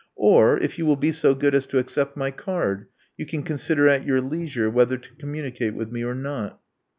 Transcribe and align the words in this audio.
Or 0.17 0.57
if 0.57 0.79
you 0.79 0.87
will 0.87 0.95
be 0.95 1.11
so 1.11 1.35
good 1.35 1.53
as 1.53 1.67
to 1.67 1.77
accept 1.77 2.17
my 2.17 2.31
card, 2.31 2.87
you 3.19 3.27
can 3.27 3.43
consider 3.43 3.87
at 3.87 4.03
your 4.03 4.19
leisure 4.19 4.67
whether 4.67 4.97
to 4.97 5.15
communicate 5.19 5.75
with 5.75 5.91
me 5.91 6.03
or 6.03 6.15
not." 6.15 6.59